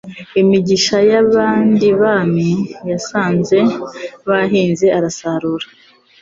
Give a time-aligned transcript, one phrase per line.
[0.41, 2.49] Imigisha y'abandi Bami
[2.89, 3.57] Yasanze
[4.27, 5.65] bahinze arasarura.